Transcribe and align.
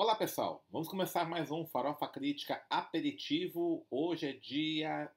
Olá 0.00 0.14
pessoal, 0.14 0.64
vamos 0.70 0.86
começar 0.86 1.28
mais 1.28 1.50
um 1.50 1.66
Farofa 1.66 2.06
Crítica 2.06 2.64
Aperitivo. 2.70 3.84
Hoje 3.90 4.28
é 4.28 4.32
dia 4.32 5.10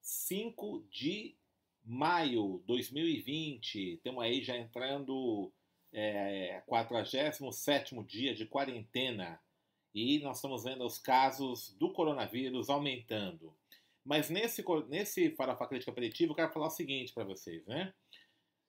5 0.00 0.88
de 0.90 1.36
maio 1.84 2.58
de 2.58 2.66
2020. 2.66 3.94
Estamos 3.94 4.24
aí 4.24 4.42
já 4.42 4.56
entrando 4.56 5.52
é, 5.92 6.60
47 6.66 7.44
dia 8.08 8.34
de 8.34 8.44
quarentena 8.44 9.40
e 9.94 10.18
nós 10.18 10.38
estamos 10.38 10.64
vendo 10.64 10.84
os 10.84 10.98
casos 10.98 11.72
do 11.78 11.92
coronavírus 11.92 12.68
aumentando. 12.68 13.54
Mas 14.04 14.30
nesse, 14.30 14.64
nesse 14.88 15.30
Farofa 15.36 15.68
Crítica 15.68 15.92
Aperitivo 15.92 16.32
eu 16.32 16.36
quero 16.36 16.52
falar 16.52 16.66
o 16.66 16.70
seguinte 16.70 17.14
para 17.14 17.22
vocês, 17.22 17.64
né? 17.66 17.94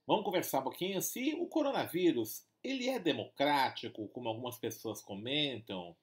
Vamos 0.05 0.25
conversar 0.25 0.59
um 0.59 0.66
pouquinho 0.66 1.02
se 1.02 1.34
o 1.34 1.47
coronavírus 1.47 2.45
ele 2.66 2.89
é 2.89 3.00
democrático, 3.00 4.07
como 4.09 4.27
algumas 4.27 4.57
pessoas 4.57 5.02
comentam, 5.02 5.95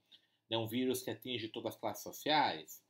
é 0.49 0.57
um 0.57 0.69
vírus 0.69 1.03
que 1.03 1.11
atinge 1.11 1.49
todas 1.49 1.75
as 1.75 1.81
classes 1.81 2.03
sociais. 2.03 2.83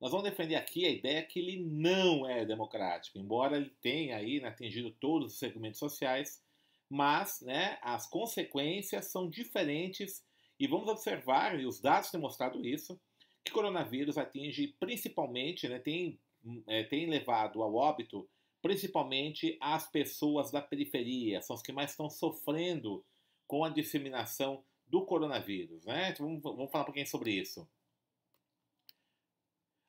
Nós 0.00 0.10
vamos 0.10 0.28
defender 0.28 0.56
aqui 0.56 0.84
a 0.86 0.90
ideia 0.90 1.22
que 1.22 1.38
ele 1.38 1.62
não 1.62 2.28
é 2.28 2.44
democrático, 2.44 3.18
embora 3.18 3.56
ele 3.56 3.70
tenha 3.80 4.16
aí 4.16 4.40
né, 4.40 4.48
atingido 4.48 4.90
todos 4.92 5.34
os 5.34 5.38
segmentos 5.38 5.78
sociais, 5.78 6.42
mas 6.88 7.40
né, 7.42 7.78
as 7.82 8.08
consequências 8.08 9.06
são 9.06 9.28
diferentes 9.28 10.24
e 10.58 10.66
vamos 10.66 10.88
observar, 10.88 11.58
e 11.60 11.66
os 11.66 11.80
dados 11.80 12.10
têm 12.10 12.20
mostrado 12.20 12.66
isso, 12.66 13.00
que 13.44 13.52
coronavírus 13.52 14.18
atinge 14.18 14.74
principalmente, 14.80 15.68
né, 15.68 15.78
tem, 15.78 16.18
é, 16.66 16.82
tem 16.84 17.06
levado 17.06 17.62
ao 17.62 17.74
óbito 17.74 18.28
principalmente 18.62 19.56
as 19.60 19.90
pessoas 19.90 20.50
da 20.50 20.60
periferia, 20.60 21.40
são 21.40 21.56
os 21.56 21.62
que 21.62 21.72
mais 21.72 21.92
estão 21.92 22.10
sofrendo 22.10 23.04
com 23.50 23.64
a 23.64 23.68
disseminação 23.68 24.62
do 24.86 25.04
coronavírus. 25.04 25.84
Né? 25.84 26.10
Então, 26.10 26.24
vamos, 26.24 26.40
vamos 26.40 26.70
falar 26.70 26.82
um 26.82 26.86
pouquinho 26.86 27.06
sobre 27.08 27.32
isso. 27.32 27.68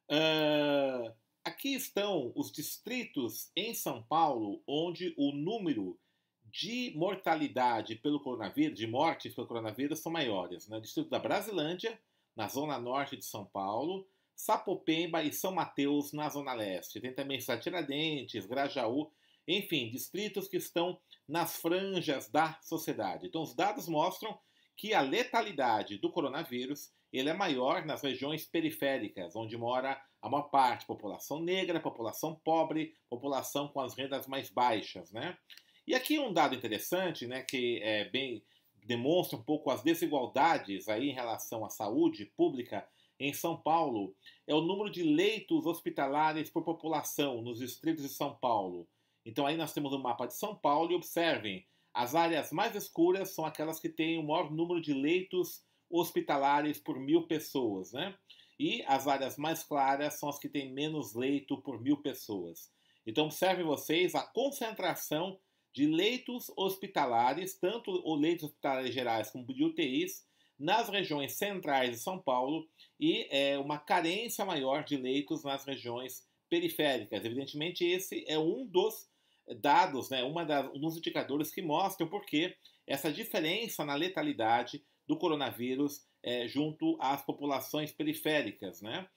Uh, 0.09 1.13
aqui 1.43 1.75
estão 1.75 2.31
os 2.35 2.51
distritos 2.51 3.51
em 3.55 3.75
São 3.75 4.01
Paulo 4.01 4.63
onde 4.65 5.13
o 5.15 5.31
número 5.31 5.95
de 6.43 6.91
mortalidade 6.95 7.95
pelo 7.97 8.19
coronavírus, 8.19 8.79
de 8.79 8.87
mortes 8.87 9.35
pelo 9.35 9.45
coronavírus, 9.45 9.99
são 9.99 10.11
maiores. 10.11 10.67
Né? 10.67 10.77
O 10.77 10.81
distrito 10.81 11.11
da 11.11 11.19
Brasilândia, 11.19 12.01
na 12.35 12.47
zona 12.47 12.79
norte 12.79 13.15
de 13.15 13.25
São 13.25 13.45
Paulo, 13.45 14.07
Sapopemba 14.35 15.21
e 15.21 15.31
São 15.31 15.51
Mateus, 15.51 16.13
na 16.13 16.27
zona 16.29 16.53
leste. 16.53 16.99
Tem 16.99 17.13
também 17.13 17.37
Tiradentes, 17.37 18.47
Grajaú, 18.47 19.11
enfim, 19.47 19.89
distritos 19.89 20.47
que 20.47 20.57
estão 20.57 20.99
nas 21.27 21.57
franjas 21.57 22.29
da 22.29 22.59
sociedade. 22.61 23.27
Então, 23.27 23.41
os 23.41 23.55
dados 23.55 23.87
mostram 23.87 24.37
que 24.75 24.93
a 24.93 25.01
letalidade 25.01 25.97
do 25.97 26.11
coronavírus 26.11 26.91
ele 27.11 27.29
é 27.29 27.33
maior 27.33 27.85
nas 27.85 28.01
regiões 28.01 28.45
periféricas, 28.45 29.35
onde 29.35 29.57
mora 29.57 30.01
a 30.21 30.29
maior 30.29 30.43
parte, 30.43 30.85
população 30.85 31.41
negra, 31.41 31.79
população 31.79 32.35
pobre, 32.43 32.95
população 33.09 33.67
com 33.67 33.81
as 33.81 33.93
rendas 33.93 34.27
mais 34.27 34.49
baixas, 34.49 35.11
né? 35.11 35.37
E 35.85 35.93
aqui 35.93 36.19
um 36.19 36.31
dado 36.31 36.55
interessante, 36.55 37.27
né, 37.27 37.41
que 37.41 37.81
é 37.83 38.05
bem 38.05 38.43
demonstra 38.83 39.37
um 39.37 39.43
pouco 39.43 39.69
as 39.69 39.83
desigualdades 39.83 40.87
aí 40.87 41.09
em 41.09 41.13
relação 41.13 41.63
à 41.65 41.69
saúde 41.69 42.25
pública 42.37 42.87
em 43.19 43.33
São 43.33 43.55
Paulo, 43.55 44.15
é 44.47 44.55
o 44.55 44.61
número 44.61 44.89
de 44.89 45.03
leitos 45.03 45.67
hospitalares 45.67 46.49
por 46.49 46.63
população 46.63 47.41
nos 47.41 47.59
distritos 47.59 48.03
de 48.03 48.09
São 48.09 48.35
Paulo. 48.35 48.87
Então 49.25 49.45
aí 49.45 49.55
nós 49.55 49.73
temos 49.73 49.93
um 49.93 50.01
mapa 50.01 50.25
de 50.25 50.35
São 50.35 50.55
Paulo 50.55 50.91
e 50.91 50.95
observem, 50.95 51.65
as 51.93 52.15
áreas 52.15 52.51
mais 52.51 52.75
escuras 52.75 53.33
são 53.33 53.45
aquelas 53.45 53.79
que 53.79 53.89
têm 53.89 54.17
o 54.17 54.23
maior 54.23 54.51
número 54.51 54.81
de 54.81 54.93
leitos 54.93 55.63
hospitalares 55.89 56.79
por 56.79 56.99
mil 56.99 57.27
pessoas, 57.27 57.91
né? 57.91 58.17
E 58.57 58.83
as 58.87 59.07
áreas 59.07 59.37
mais 59.37 59.63
claras 59.63 60.19
são 60.19 60.29
as 60.29 60.39
que 60.39 60.47
têm 60.47 60.71
menos 60.71 61.13
leito 61.13 61.61
por 61.61 61.81
mil 61.81 61.97
pessoas. 61.97 62.71
Então 63.05 63.25
observem 63.25 63.65
vocês 63.65 64.15
a 64.15 64.21
concentração 64.21 65.39
de 65.73 65.85
leitos 65.85 66.51
hospitalares, 66.55 67.57
tanto 67.57 67.91
os 67.91 68.21
leitos 68.21 68.45
hospitalares 68.45 68.93
gerais 68.93 69.31
como 69.31 69.53
de 69.53 69.63
UTIs, 69.63 70.25
nas 70.59 70.89
regiões 70.89 71.33
centrais 71.33 71.91
de 71.91 71.97
São 71.97 72.19
Paulo 72.19 72.67
e 72.99 73.27
é, 73.31 73.57
uma 73.57 73.79
carência 73.79 74.45
maior 74.45 74.83
de 74.83 74.95
leitos 74.95 75.43
nas 75.43 75.65
regiões 75.65 76.27
periféricas. 76.47 77.25
Evidentemente, 77.25 77.83
esse 77.83 78.23
é 78.27 78.37
um 78.37 78.67
dos 78.67 79.09
dados, 79.59 80.09
né, 80.09 80.23
uma 80.23 80.45
das, 80.45 80.67
um 80.73 80.79
dos 80.79 80.97
indicadores 80.97 81.51
que 81.51 81.61
mostram 81.61 82.07
porque 82.07 82.55
essa 82.87 83.11
diferença 83.11 83.85
na 83.85 83.95
letalidade 83.95 84.83
do 85.07 85.17
coronavírus 85.17 86.05
é, 86.23 86.47
junto 86.47 86.97
às 86.99 87.21
populações 87.21 87.91
periféricas. 87.91 88.81
Né? 88.81 89.07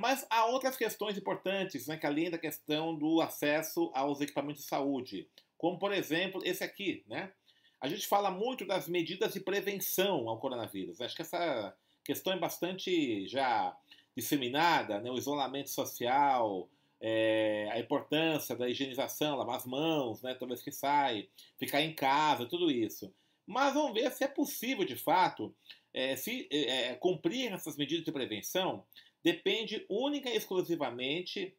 Mas 0.00 0.26
há 0.30 0.46
outras 0.46 0.76
questões 0.76 1.16
importantes, 1.16 1.86
né, 1.86 1.96
que 1.96 2.06
além 2.06 2.30
da 2.30 2.38
questão 2.38 2.94
do 2.96 3.20
acesso 3.20 3.90
aos 3.94 4.20
equipamentos 4.20 4.62
de 4.62 4.68
saúde, 4.68 5.28
como 5.56 5.78
por 5.78 5.92
exemplo 5.92 6.42
esse 6.44 6.62
aqui. 6.64 7.04
Né? 7.06 7.32
A 7.80 7.88
gente 7.88 8.06
fala 8.06 8.30
muito 8.30 8.66
das 8.66 8.88
medidas 8.88 9.32
de 9.32 9.40
prevenção 9.40 10.28
ao 10.28 10.38
coronavírus. 10.38 11.00
Acho 11.00 11.16
que 11.16 11.22
essa 11.22 11.74
questão 12.04 12.32
é 12.32 12.38
bastante 12.38 13.26
já 13.26 13.76
disseminada, 14.16 15.00
né? 15.00 15.10
o 15.10 15.18
isolamento 15.18 15.70
social, 15.70 16.68
é, 17.06 17.68
a 17.70 17.78
importância 17.78 18.56
da 18.56 18.66
higienização, 18.66 19.36
lavar 19.36 19.56
as 19.56 19.66
mãos, 19.66 20.22
né, 20.22 20.32
toda 20.32 20.54
vez 20.54 20.62
que 20.62 20.72
sai, 20.72 21.28
ficar 21.58 21.82
em 21.82 21.94
casa, 21.94 22.46
tudo 22.46 22.70
isso. 22.70 23.14
Mas 23.46 23.74
vamos 23.74 23.92
ver 23.92 24.10
se 24.10 24.24
é 24.24 24.26
possível, 24.28 24.86
de 24.86 24.96
fato, 24.96 25.54
é, 25.92 26.16
se 26.16 26.48
é, 26.50 26.92
é, 26.92 26.94
cumprir 26.94 27.52
essas 27.52 27.76
medidas 27.76 28.06
de 28.06 28.10
prevenção 28.10 28.86
depende 29.22 29.84
única 29.90 30.30
e 30.30 30.36
exclusivamente 30.36 31.54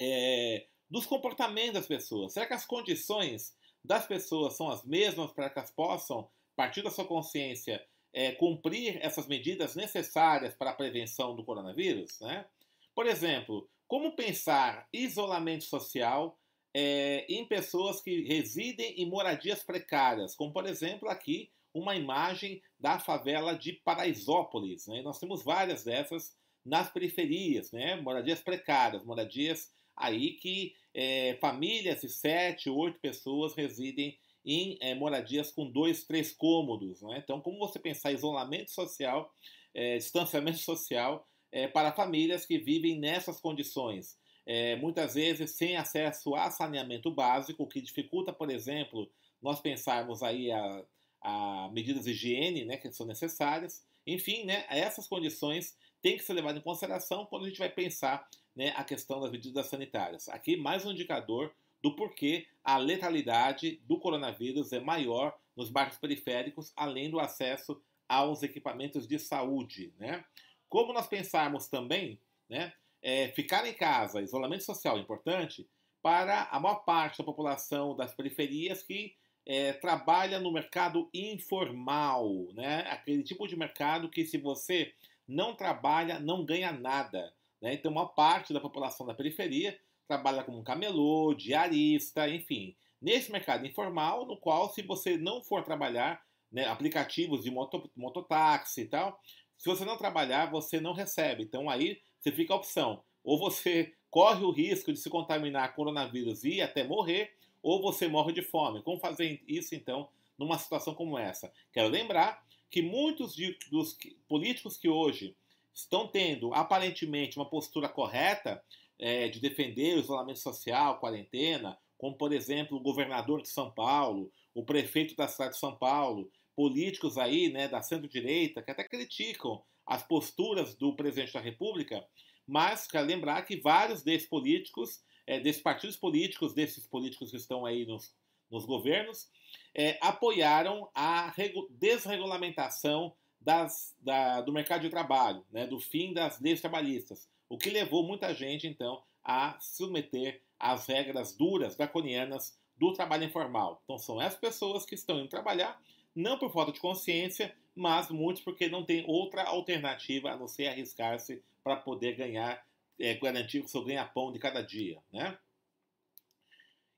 é, 0.00 0.66
dos 0.88 1.04
comportamentos 1.04 1.74
das 1.74 1.86
pessoas. 1.86 2.32
Será 2.32 2.46
que 2.46 2.54
as 2.54 2.64
condições 2.64 3.54
das 3.84 4.06
pessoas 4.06 4.56
são 4.56 4.70
as 4.70 4.82
mesmas 4.82 5.30
para 5.30 5.50
que 5.50 5.58
elas 5.58 5.70
possam, 5.70 6.20
a 6.20 6.56
partir 6.56 6.80
da 6.80 6.90
sua 6.90 7.04
consciência, 7.04 7.86
é, 8.14 8.32
cumprir 8.32 8.98
essas 9.02 9.26
medidas 9.26 9.76
necessárias 9.76 10.54
para 10.54 10.70
a 10.70 10.74
prevenção 10.74 11.36
do 11.36 11.44
coronavírus? 11.44 12.18
Né? 12.20 12.46
Por 12.94 13.06
exemplo, 13.06 13.68
como 13.88 14.14
pensar 14.14 14.86
isolamento 14.92 15.64
social 15.64 16.38
é, 16.74 17.26
em 17.28 17.44
pessoas 17.46 18.00
que 18.00 18.22
residem 18.22 19.00
em 19.00 19.08
moradias 19.08 19.64
precárias, 19.64 20.36
como 20.36 20.52
por 20.52 20.66
exemplo 20.66 21.08
aqui 21.08 21.50
uma 21.74 21.96
imagem 21.96 22.62
da 22.78 22.98
favela 22.98 23.56
de 23.56 23.72
Paraisópolis. 23.72 24.86
Né? 24.86 25.02
Nós 25.02 25.18
temos 25.18 25.42
várias 25.42 25.84
dessas 25.84 26.36
nas 26.64 26.90
periferias, 26.90 27.72
né? 27.72 27.96
moradias 27.96 28.40
precárias, 28.40 29.04
moradias 29.04 29.72
aí 29.96 30.34
que 30.34 30.74
é, 30.94 31.36
famílias 31.40 32.02
de 32.02 32.08
sete, 32.08 32.68
oito 32.70 33.00
pessoas 33.00 33.54
residem 33.54 34.18
em 34.44 34.78
é, 34.80 34.94
moradias 34.94 35.50
com 35.50 35.70
dois, 35.70 36.04
três 36.04 36.32
cômodos. 36.32 37.02
Né? 37.02 37.20
Então, 37.22 37.40
como 37.40 37.58
você 37.58 37.78
pensar 37.78 38.12
isolamento 38.12 38.70
social, 38.70 39.32
é, 39.74 39.96
distanciamento 39.96 40.58
social 40.58 41.27
é, 41.52 41.66
para 41.66 41.92
famílias 41.92 42.46
que 42.46 42.58
vivem 42.58 42.98
nessas 42.98 43.40
condições. 43.40 44.18
É, 44.46 44.76
muitas 44.76 45.14
vezes 45.14 45.50
sem 45.52 45.76
acesso 45.76 46.34
a 46.34 46.50
saneamento 46.50 47.10
básico, 47.10 47.62
o 47.62 47.66
que 47.66 47.80
dificulta, 47.80 48.32
por 48.32 48.50
exemplo, 48.50 49.10
nós 49.42 49.60
pensarmos 49.60 50.22
aí 50.22 50.50
a, 50.50 50.84
a 51.20 51.70
medidas 51.72 52.04
de 52.04 52.12
higiene 52.12 52.64
né, 52.64 52.76
que 52.76 52.90
são 52.90 53.06
necessárias. 53.06 53.84
Enfim, 54.06 54.44
né, 54.44 54.64
essas 54.70 55.06
condições 55.06 55.76
têm 56.00 56.16
que 56.16 56.24
ser 56.24 56.32
levadas 56.32 56.60
em 56.60 56.64
consideração 56.64 57.26
quando 57.26 57.44
a 57.44 57.48
gente 57.48 57.58
vai 57.58 57.68
pensar 57.68 58.28
né, 58.56 58.72
a 58.76 58.84
questão 58.84 59.20
das 59.20 59.30
medidas 59.30 59.66
sanitárias. 59.66 60.28
Aqui, 60.28 60.56
mais 60.56 60.84
um 60.86 60.92
indicador 60.92 61.52
do 61.82 61.94
porquê 61.94 62.46
a 62.64 62.76
letalidade 62.76 63.80
do 63.84 63.98
coronavírus 63.98 64.72
é 64.72 64.80
maior 64.80 65.38
nos 65.56 65.70
bairros 65.70 65.96
periféricos, 65.96 66.72
além 66.76 67.10
do 67.10 67.20
acesso 67.20 67.80
aos 68.08 68.42
equipamentos 68.42 69.06
de 69.06 69.18
saúde. 69.18 69.92
Né? 69.98 70.24
Como 70.68 70.92
nós 70.92 71.06
pensarmos 71.06 71.68
também, 71.68 72.20
né, 72.48 72.72
é, 73.02 73.28
ficar 73.28 73.66
em 73.66 73.74
casa, 73.74 74.20
isolamento 74.20 74.64
social 74.64 74.96
é 74.96 75.00
importante 75.00 75.68
para 76.02 76.44
a 76.50 76.60
maior 76.60 76.84
parte 76.84 77.18
da 77.18 77.24
população 77.24 77.96
das 77.96 78.14
periferias 78.14 78.82
que 78.82 79.14
é, 79.46 79.72
trabalha 79.72 80.38
no 80.38 80.52
mercado 80.52 81.08
informal, 81.12 82.28
né, 82.52 82.80
aquele 82.90 83.22
tipo 83.22 83.46
de 83.46 83.56
mercado 83.56 84.10
que 84.10 84.26
se 84.26 84.36
você 84.38 84.92
não 85.26 85.54
trabalha, 85.54 86.18
não 86.20 86.44
ganha 86.44 86.72
nada. 86.72 87.32
Né? 87.60 87.74
Então, 87.74 87.90
uma 87.90 88.06
parte 88.06 88.52
da 88.52 88.60
população 88.60 89.06
da 89.06 89.14
periferia 89.14 89.78
trabalha 90.06 90.42
como 90.42 90.64
camelô, 90.64 91.34
diarista, 91.34 92.28
enfim. 92.28 92.74
Nesse 93.00 93.30
mercado 93.30 93.66
informal, 93.66 94.26
no 94.26 94.36
qual, 94.36 94.72
se 94.72 94.82
você 94.82 95.16
não 95.16 95.42
for 95.42 95.62
trabalhar, 95.62 96.20
né, 96.50 96.66
aplicativos 96.66 97.44
de 97.44 97.50
moto, 97.50 97.90
mototáxi 97.94 98.82
e 98.82 98.86
tal, 98.86 99.20
se 99.58 99.68
você 99.68 99.84
não 99.84 99.98
trabalhar, 99.98 100.50
você 100.50 100.80
não 100.80 100.92
recebe. 100.92 101.42
Então 101.42 101.68
aí 101.68 102.00
você 102.20 102.30
fica 102.32 102.54
a 102.54 102.56
opção. 102.56 103.02
Ou 103.24 103.38
você 103.38 103.92
corre 104.08 104.44
o 104.44 104.50
risco 104.50 104.92
de 104.92 104.98
se 104.98 105.10
contaminar 105.10 105.70
com 105.70 105.76
coronavírus 105.76 106.44
e 106.44 106.62
até 106.62 106.82
morrer, 106.82 107.34
ou 107.62 107.82
você 107.82 108.08
morre 108.08 108.32
de 108.32 108.40
fome. 108.40 108.82
Como 108.82 109.00
fazer 109.00 109.42
isso 109.46 109.74
então 109.74 110.08
numa 110.38 110.56
situação 110.56 110.94
como 110.94 111.18
essa? 111.18 111.52
Quero 111.72 111.88
lembrar 111.88 112.42
que 112.70 112.80
muitos 112.80 113.34
dos 113.70 113.98
políticos 114.28 114.76
que 114.76 114.88
hoje 114.88 115.36
estão 115.74 116.06
tendo 116.06 116.54
aparentemente 116.54 117.36
uma 117.36 117.48
postura 117.48 117.88
correta 117.88 118.62
é, 118.98 119.28
de 119.28 119.40
defender 119.40 119.96
o 119.96 120.00
isolamento 120.00 120.38
social, 120.38 120.98
quarentena, 120.98 121.78
como 121.96 122.16
por 122.16 122.32
exemplo 122.32 122.76
o 122.76 122.80
governador 122.80 123.42
de 123.42 123.48
São 123.48 123.70
Paulo, 123.70 124.32
o 124.54 124.64
prefeito 124.64 125.14
da 125.16 125.28
cidade 125.28 125.54
de 125.54 125.60
São 125.60 125.74
Paulo, 125.76 126.30
políticos 126.58 127.16
aí 127.16 127.52
né, 127.52 127.68
da 127.68 127.80
centro-direita 127.80 128.60
que 128.60 128.72
até 128.72 128.82
criticam 128.82 129.62
as 129.86 130.02
posturas 130.02 130.74
do 130.74 130.92
presidente 130.96 131.32
da 131.32 131.38
República, 131.38 132.04
mas 132.44 132.84
quero 132.88 133.06
lembrar 133.06 133.42
que 133.42 133.60
vários 133.60 134.02
desses 134.02 134.28
políticos, 134.28 135.00
é, 135.24 135.38
desses 135.38 135.62
partidos 135.62 135.96
políticos, 135.96 136.52
desses 136.52 136.84
políticos 136.84 137.30
que 137.30 137.36
estão 137.36 137.64
aí 137.64 137.86
nos, 137.86 138.12
nos 138.50 138.66
governos, 138.66 139.30
é, 139.72 140.00
apoiaram 140.02 140.90
a 140.92 141.32
desregulamentação 141.70 143.14
das, 143.40 143.94
da, 144.00 144.40
do 144.40 144.52
mercado 144.52 144.80
de 144.80 144.90
trabalho, 144.90 145.46
né, 145.52 145.64
do 145.64 145.78
fim 145.78 146.12
das 146.12 146.40
leis 146.40 146.60
trabalhistas, 146.60 147.30
o 147.48 147.56
que 147.56 147.70
levou 147.70 148.02
muita 148.02 148.34
gente, 148.34 148.66
então, 148.66 149.00
a 149.22 149.56
submeter 149.60 150.42
às 150.58 150.86
regras 150.86 151.36
duras, 151.36 151.76
draconianas 151.76 152.58
do 152.76 152.92
trabalho 152.92 153.22
informal. 153.22 153.80
Então, 153.84 153.96
são 153.96 154.20
essas 154.20 154.40
pessoas 154.40 154.84
que 154.84 154.96
estão 154.96 155.20
indo 155.20 155.28
trabalhar, 155.28 155.80
não 156.18 156.38
por 156.38 156.52
falta 156.52 156.72
de 156.72 156.80
consciência, 156.80 157.54
mas 157.74 158.10
muitos 158.10 158.42
porque 158.42 158.68
não 158.68 158.84
tem 158.84 159.04
outra 159.06 159.44
alternativa 159.44 160.30
a 160.30 160.36
não 160.36 160.48
ser 160.48 160.66
arriscar-se 160.66 161.40
para 161.62 161.76
poder 161.76 162.16
ganhar, 162.16 162.64
é, 162.98 163.14
garantir 163.14 163.60
o 163.60 163.68
seu 163.68 163.84
ganha-pão 163.84 164.32
de 164.32 164.38
cada 164.38 164.60
dia, 164.60 164.98
né? 165.12 165.38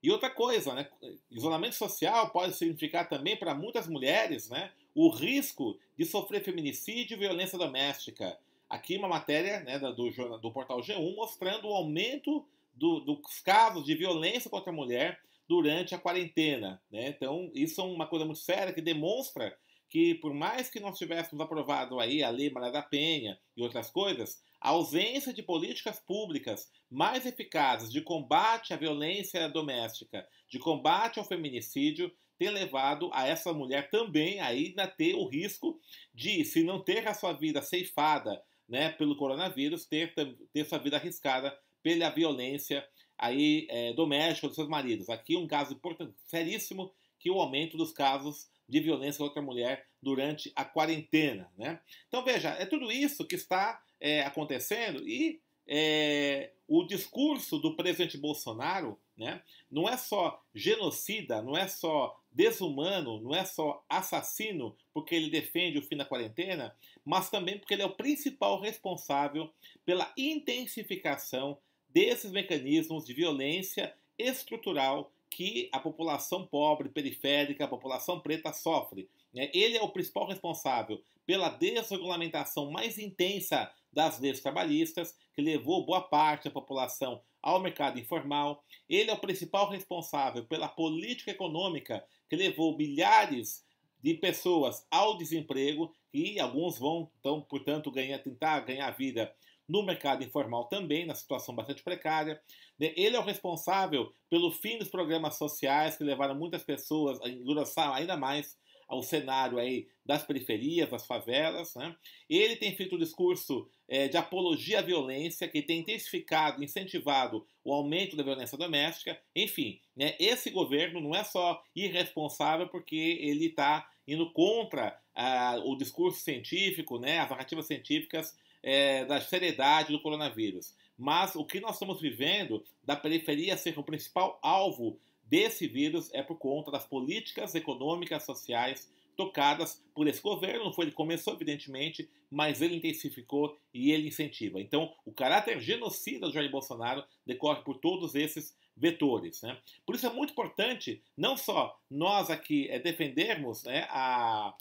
E 0.02 0.11
outra 0.11 0.31
coisa, 0.31 0.72
né? 0.72 0.88
Isolamento 1.31 1.75
social 1.75 2.31
pode 2.31 2.56
significar 2.56 3.06
também 3.08 3.37
para 3.37 3.55
muitas 3.55 3.87
mulheres, 3.87 4.49
né? 4.49 4.72
O 4.94 5.11
risco 5.11 5.78
de 5.99 6.06
sofrer 6.06 6.43
feminicídio 6.43 7.14
e 7.14 7.20
violência 7.20 7.58
doméstica. 7.58 8.38
Aqui 8.69 8.96
uma 8.96 9.08
matéria 9.08 9.61
né, 9.61 9.78
do, 9.78 10.38
do 10.38 10.50
portal 10.50 10.81
G1 10.81 11.14
mostrando 11.14 11.69
o 11.69 11.75
aumento 11.75 12.46
do, 12.73 13.00
dos 13.00 13.40
casos 13.40 13.84
de 13.84 13.94
violência 13.94 14.49
contra 14.49 14.70
a 14.70 14.75
mulher 14.75 15.20
durante 15.50 15.97
a 15.97 15.99
quarentena. 15.99 16.81
Né? 16.88 17.08
Então, 17.08 17.50
isso 17.52 17.81
é 17.81 17.85
uma 17.85 18.06
coisa 18.06 18.25
muito 18.25 18.38
séria 18.38 18.73
que 18.73 18.81
demonstra 18.81 19.52
que, 19.88 20.14
por 20.14 20.32
mais 20.32 20.70
que 20.70 20.79
nós 20.79 20.97
tivéssemos 20.97 21.44
aprovado 21.44 21.99
aí 21.99 22.23
a 22.23 22.31
Lei 22.31 22.50
Maria 22.50 22.70
da 22.70 22.82
Penha 22.82 23.37
e 23.56 23.61
outras 23.61 23.91
coisas, 23.91 24.41
a 24.61 24.69
ausência 24.69 25.35
de 25.35 25.43
políticas 25.43 25.99
públicas 25.99 26.70
mais 26.88 27.26
eficazes 27.26 27.91
de 27.91 28.00
combate 28.00 28.73
à 28.73 28.76
violência 28.76 29.49
doméstica, 29.49 30.25
de 30.49 30.61
combate 30.61 31.19
ao 31.19 31.25
feminicídio, 31.25 32.12
tem 32.38 32.50
levado 32.50 33.11
a 33.12 33.26
essa 33.26 33.52
mulher 33.52 33.91
também 33.91 34.38
ainda 34.38 34.87
ter 34.87 35.17
o 35.17 35.26
risco 35.26 35.81
de, 36.14 36.44
se 36.44 36.62
não 36.62 36.81
ter 36.81 37.08
a 37.08 37.12
sua 37.12 37.32
vida 37.32 37.61
ceifada 37.61 38.41
né, 38.69 38.91
pelo 38.91 39.17
coronavírus, 39.17 39.85
ter, 39.85 40.14
ter 40.52 40.64
sua 40.64 40.79
vida 40.79 40.97
arriscada 40.97 41.52
pela 41.82 42.08
violência 42.08 42.87
aí, 43.20 43.67
é, 43.69 43.93
doméstica 43.93 44.49
dos 44.49 44.56
seus 44.56 44.69
maridos. 44.69 45.08
Aqui 45.08 45.37
um 45.37 45.46
caso 45.46 45.75
importante, 45.75 46.14
seríssimo, 46.25 46.90
que 47.19 47.31
o 47.31 47.40
aumento 47.40 47.76
dos 47.76 47.93
casos 47.93 48.49
de 48.69 48.81
violência 48.81 49.19
contra 49.19 49.40
a 49.40 49.44
mulher 49.44 49.87
durante 50.02 50.50
a 50.56 50.64
quarentena. 50.64 51.52
Né? 51.58 51.78
Então 52.08 52.25
veja, 52.25 52.50
é 52.50 52.64
tudo 52.64 52.90
isso 52.90 53.26
que 53.26 53.34
está 53.34 53.82
é, 54.00 54.22
acontecendo 54.22 55.06
e 55.06 55.40
é, 55.67 56.52
o 56.67 56.84
discurso 56.84 57.58
do 57.58 57.76
presidente 57.76 58.17
Bolsonaro 58.17 58.99
né, 59.17 59.43
não 59.70 59.88
é 59.88 59.96
só 59.96 60.43
genocida, 60.55 61.43
não 61.43 61.56
é 61.56 61.69
só 61.69 62.19
desumano, 62.32 63.20
não 63.20 63.34
é 63.34 63.44
só 63.44 63.84
assassino 63.88 64.75
porque 64.94 65.14
ele 65.14 65.31
defende 65.31 65.78
o 65.78 65.82
fim 65.82 65.96
da 65.96 66.05
quarentena, 66.05 66.75
mas 67.05 67.28
também 67.28 67.58
porque 67.58 67.75
ele 67.75 67.82
é 67.82 67.87
o 67.87 67.94
principal 67.96 68.61
responsável 68.61 69.52
pela 69.84 70.12
intensificação 70.16 71.58
desses 71.92 72.31
mecanismos 72.31 73.04
de 73.04 73.14
violência 73.14 73.94
estrutural 74.19 75.12
que 75.31 75.69
a 75.72 75.78
população 75.78 76.46
pobre, 76.46 76.88
periférica, 76.88 77.64
a 77.64 77.69
população 77.69 78.20
preta 78.20 78.52
sofre. 78.52 79.08
Né? 79.32 79.50
Ele 79.54 79.76
é 79.76 79.82
o 79.82 79.88
principal 79.88 80.26
responsável 80.26 81.00
pela 81.25 81.48
desregulamentação 81.48 82.70
mais 82.70 82.98
intensa 82.98 83.70
das 83.92 84.19
leis 84.20 84.40
trabalhistas, 84.40 85.16
que 85.32 85.40
levou 85.40 85.84
boa 85.84 86.00
parte 86.00 86.44
da 86.44 86.50
população 86.50 87.20
ao 87.40 87.60
mercado 87.60 87.98
informal. 87.98 88.64
Ele 88.88 89.10
é 89.10 89.14
o 89.14 89.19
principal 89.19 89.70
responsável 89.70 90.44
pela 90.44 90.69
política 90.69 91.31
econômica 91.31 92.04
que 92.28 92.37
levou 92.37 92.76
milhares 92.76 93.64
de 94.02 94.14
pessoas 94.14 94.87
ao 94.90 95.16
desemprego 95.16 95.92
e 96.12 96.40
alguns 96.40 96.78
vão, 96.78 97.10
então, 97.20 97.40
portanto, 97.40 97.90
ganhar, 97.90 98.19
tentar 98.19 98.60
ganhar 98.60 98.90
vida 98.90 99.32
no 99.70 99.84
mercado 99.84 100.25
informal 100.25 100.64
também, 100.64 101.06
na 101.06 101.14
situação 101.14 101.55
bastante 101.55 101.82
precária. 101.82 102.43
Ele 102.78 103.14
é 103.14 103.19
o 103.19 103.25
responsável 103.25 104.12
pelo 104.28 104.50
fim 104.50 104.78
dos 104.78 104.88
programas 104.88 105.37
sociais 105.37 105.96
que 105.96 106.02
levaram 106.02 106.34
muitas 106.34 106.64
pessoas 106.64 107.20
a 107.22 107.28
engrossar 107.28 107.94
ainda 107.94 108.17
mais 108.17 108.58
ao 108.88 109.05
cenário 109.05 109.58
aí 109.58 109.87
das 110.05 110.25
periferias, 110.25 110.90
das 110.90 111.06
favelas. 111.06 111.76
Né? 111.76 111.94
Ele 112.28 112.56
tem 112.56 112.75
feito 112.75 112.96
um 112.96 112.99
discurso 112.99 113.70
é, 113.88 114.08
de 114.08 114.17
apologia 114.17 114.81
à 114.81 114.82
violência, 114.82 115.46
que 115.46 115.62
tem 115.62 115.78
intensificado, 115.78 116.64
incentivado 116.64 117.46
o 117.62 117.73
aumento 117.73 118.16
da 118.16 118.25
violência 118.25 118.58
doméstica. 118.58 119.16
Enfim, 119.37 119.81
né, 119.94 120.16
esse 120.19 120.50
governo 120.50 121.00
não 121.00 121.14
é 121.14 121.23
só 121.23 121.62
irresponsável 121.76 122.66
porque 122.66 122.96
ele 123.20 123.46
está 123.46 123.88
indo 124.08 124.32
contra 124.32 125.00
ah, 125.14 125.61
o 125.64 125.76
discurso 125.76 126.19
científico, 126.19 126.99
né, 126.99 127.20
as 127.20 127.31
narrativas 127.31 127.66
científicas 127.66 128.37
é, 128.62 129.04
da 129.04 129.20
seriedade 129.20 129.92
do 129.92 130.00
coronavírus. 130.00 130.74
Mas 130.96 131.34
o 131.34 131.44
que 131.44 131.60
nós 131.60 131.72
estamos 131.72 132.00
vivendo 132.00 132.62
da 132.84 132.94
periferia 132.94 133.56
ser 133.56 133.78
o 133.78 133.82
principal 133.82 134.38
alvo 134.42 134.98
desse 135.24 135.66
vírus 135.66 136.12
é 136.12 136.22
por 136.22 136.36
conta 136.36 136.70
das 136.70 136.84
políticas 136.84 137.54
econômicas, 137.54 138.24
sociais 138.24 138.90
tocadas 139.16 139.82
por 139.94 140.08
esse 140.08 140.20
governo. 140.20 140.64
Não 140.64 140.72
foi 140.72 140.86
ele 140.86 140.92
começou, 140.92 141.34
evidentemente, 141.34 142.08
mas 142.30 142.62
ele 142.62 142.76
intensificou 142.76 143.58
e 143.72 143.92
ele 143.92 144.08
incentiva. 144.08 144.60
Então, 144.60 144.92
o 145.04 145.12
caráter 145.12 145.60
genocida 145.60 146.26
do 146.26 146.32
Jair 146.32 146.50
Bolsonaro 146.50 147.04
decorre 147.26 147.62
por 147.62 147.78
todos 147.78 148.14
esses 148.14 148.56
vetores. 148.76 149.42
Né? 149.42 149.58
Por 149.84 149.94
isso 149.94 150.06
é 150.06 150.12
muito 150.12 150.30
importante 150.30 151.02
não 151.16 151.36
só 151.36 151.78
nós 151.90 152.30
aqui 152.30 152.68
é, 152.70 152.78
defendermos 152.78 153.64
né, 153.64 153.86
a, 153.90 154.54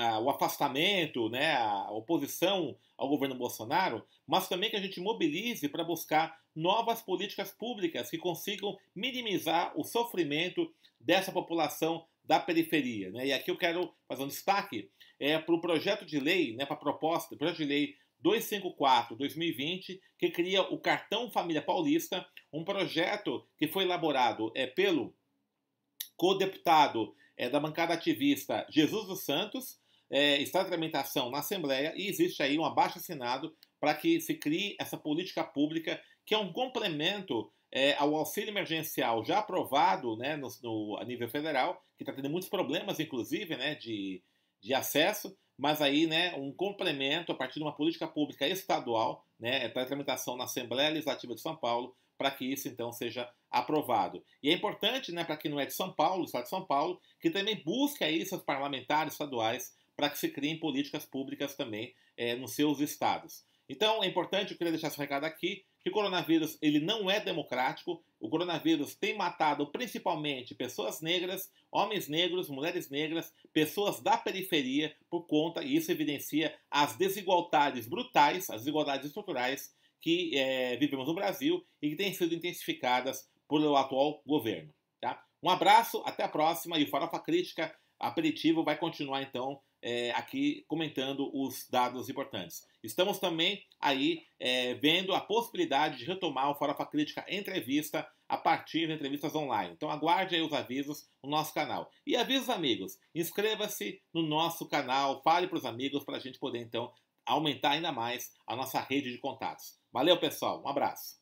a, 0.00 0.18
o 0.18 0.30
afastamento, 0.30 1.28
né, 1.28 1.56
a 1.56 1.90
oposição 1.90 2.76
ao 2.96 3.08
governo 3.08 3.34
Bolsonaro, 3.34 4.04
mas 4.26 4.48
também 4.48 4.70
que 4.70 4.76
a 4.76 4.80
gente 4.80 5.00
mobilize 5.00 5.68
para 5.68 5.84
buscar 5.84 6.38
novas 6.54 7.00
políticas 7.02 7.50
públicas 7.52 8.10
que 8.10 8.18
consigam 8.18 8.76
minimizar 8.94 9.72
o 9.78 9.84
sofrimento 9.84 10.72
dessa 10.98 11.32
população 11.32 12.04
da 12.24 12.38
periferia. 12.38 13.10
Né? 13.10 13.28
E 13.28 13.32
aqui 13.32 13.50
eu 13.50 13.56
quero 13.56 13.92
fazer 14.06 14.22
um 14.22 14.28
destaque 14.28 14.90
é, 15.18 15.38
para 15.38 15.54
o 15.54 15.60
projeto 15.60 16.04
de 16.04 16.18
lei, 16.18 16.54
né, 16.54 16.64
para 16.64 16.76
a 16.76 16.80
proposta, 16.80 17.36
projeto 17.36 17.58
de 17.58 17.64
lei 17.64 17.94
254-2020, 18.24 20.00
que 20.18 20.30
cria 20.30 20.62
o 20.62 20.78
Cartão 20.78 21.30
Família 21.30 21.62
Paulista, 21.62 22.26
um 22.52 22.64
projeto 22.64 23.46
que 23.56 23.66
foi 23.66 23.84
elaborado 23.84 24.52
é, 24.54 24.66
pelo 24.66 25.14
co-deputado 26.16 27.14
é, 27.36 27.48
da 27.48 27.58
bancada 27.58 27.94
ativista 27.94 28.66
Jesus 28.68 29.06
dos 29.06 29.24
Santos, 29.24 29.79
é, 30.10 30.40
está 30.42 30.64
tramitação 30.64 31.30
na 31.30 31.38
Assembleia 31.38 31.92
e 31.96 32.08
existe 32.08 32.42
aí 32.42 32.58
um 32.58 32.64
abaixo 32.64 32.98
assinado 32.98 33.54
para 33.78 33.94
que 33.94 34.20
se 34.20 34.34
crie 34.34 34.76
essa 34.78 34.96
política 34.96 35.44
pública 35.44 36.00
que 36.26 36.34
é 36.34 36.38
um 36.38 36.52
complemento 36.52 37.50
é, 37.72 37.94
ao 37.94 38.14
auxílio 38.16 38.50
emergencial 38.50 39.24
já 39.24 39.38
aprovado 39.38 40.16
né, 40.16 40.36
no, 40.36 40.48
no 40.62 40.98
a 41.00 41.04
nível 41.04 41.28
federal, 41.28 41.80
que 41.96 42.02
está 42.02 42.12
tendo 42.12 42.30
muitos 42.30 42.48
problemas, 42.48 42.98
inclusive, 42.98 43.56
né, 43.56 43.74
de, 43.76 44.22
de 44.60 44.74
acesso, 44.74 45.36
mas 45.56 45.80
aí 45.80 46.06
né, 46.06 46.34
um 46.34 46.52
complemento 46.52 47.30
a 47.30 47.34
partir 47.34 47.58
de 47.58 47.64
uma 47.64 47.74
política 47.74 48.08
pública 48.08 48.46
estadual, 48.48 49.24
né, 49.38 49.68
para 49.68 49.82
a 49.82 49.86
tramitação 49.86 50.36
na 50.36 50.44
Assembleia 50.44 50.90
Legislativa 50.90 51.34
de 51.34 51.40
São 51.40 51.56
Paulo, 51.56 51.94
para 52.18 52.30
que 52.30 52.44
isso 52.44 52.68
então 52.68 52.92
seja 52.92 53.30
aprovado. 53.50 54.22
E 54.42 54.50
é 54.50 54.52
importante, 54.52 55.10
né, 55.12 55.24
para 55.24 55.36
quem 55.36 55.50
não 55.50 55.60
é 55.60 55.66
de 55.66 55.74
São 55.74 55.92
Paulo, 55.92 56.24
Estado 56.24 56.44
de 56.44 56.50
São 56.50 56.66
Paulo, 56.66 57.00
que 57.20 57.30
também 57.30 57.62
busque 57.64 58.04
aí 58.04 58.24
seus 58.26 58.42
parlamentares 58.42 59.14
estaduais 59.14 59.72
para 60.00 60.08
que 60.08 60.18
se 60.18 60.30
criem 60.30 60.58
políticas 60.58 61.04
públicas 61.04 61.54
também 61.54 61.94
é, 62.16 62.34
nos 62.34 62.52
seus 62.54 62.80
estados. 62.80 63.44
Então 63.68 64.02
é 64.02 64.06
importante, 64.06 64.52
eu 64.52 64.56
queria 64.56 64.72
deixar 64.72 64.88
esse 64.88 64.96
recado 64.96 65.24
aqui, 65.24 65.62
que 65.78 65.90
o 65.90 65.92
coronavírus 65.92 66.56
ele 66.62 66.80
não 66.80 67.10
é 67.10 67.20
democrático, 67.20 68.02
o 68.18 68.30
coronavírus 68.30 68.94
tem 68.94 69.14
matado 69.14 69.70
principalmente 69.70 70.54
pessoas 70.54 71.02
negras, 71.02 71.52
homens 71.70 72.08
negros, 72.08 72.48
mulheres 72.48 72.88
negras, 72.88 73.30
pessoas 73.52 74.00
da 74.00 74.16
periferia, 74.16 74.96
por 75.10 75.26
conta, 75.26 75.62
e 75.62 75.76
isso 75.76 75.92
evidencia 75.92 76.58
as 76.70 76.96
desigualdades 76.96 77.86
brutais, 77.86 78.48
as 78.48 78.62
desigualdades 78.62 79.06
estruturais 79.06 79.70
que 80.00 80.34
é, 80.34 80.78
vivemos 80.78 81.06
no 81.06 81.14
Brasil 81.14 81.62
e 81.82 81.90
que 81.90 81.96
têm 81.96 82.14
sido 82.14 82.34
intensificadas 82.34 83.28
pelo 83.46 83.76
atual 83.76 84.22
governo. 84.26 84.72
Tá? 84.98 85.22
Um 85.42 85.50
abraço, 85.50 86.02
até 86.06 86.22
a 86.24 86.28
próxima 86.28 86.78
e 86.78 86.84
o 86.84 86.88
Farofa 86.88 87.20
Crítica 87.20 87.70
Aperitivo 88.00 88.64
vai 88.64 88.78
continuar 88.78 89.22
então 89.22 89.60
é, 89.82 90.10
aqui 90.12 90.64
comentando 90.68 91.30
os 91.34 91.68
dados 91.68 92.08
importantes. 92.08 92.66
Estamos 92.82 93.18
também 93.18 93.62
aí 93.80 94.22
é, 94.38 94.74
vendo 94.74 95.14
a 95.14 95.20
possibilidade 95.20 95.98
de 95.98 96.04
retomar 96.04 96.50
o 96.50 96.54
Farofa 96.54 96.86
Crítica 96.86 97.24
Entrevista 97.28 98.06
a 98.28 98.36
partir 98.36 98.86
de 98.86 98.92
entrevistas 98.92 99.34
online. 99.34 99.72
Então 99.74 99.90
aguarde 99.90 100.34
aí 100.34 100.42
os 100.42 100.52
avisos 100.52 101.08
no 101.22 101.30
nosso 101.30 101.52
canal. 101.52 101.90
E 102.06 102.16
avisa 102.16 102.44
os 102.44 102.50
amigos, 102.50 102.98
inscreva-se 103.14 104.00
no 104.14 104.22
nosso 104.22 104.68
canal, 104.68 105.22
fale 105.22 105.48
para 105.48 105.58
os 105.58 105.64
amigos 105.64 106.04
para 106.04 106.16
a 106.16 106.20
gente 106.20 106.38
poder 106.38 106.60
então 106.60 106.92
aumentar 107.26 107.72
ainda 107.72 107.92
mais 107.92 108.32
a 108.46 108.56
nossa 108.56 108.80
rede 108.80 109.10
de 109.10 109.18
contatos. 109.18 109.78
Valeu, 109.92 110.18
pessoal. 110.18 110.62
Um 110.62 110.68
abraço. 110.68 111.19